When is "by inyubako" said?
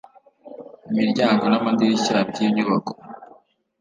2.29-2.93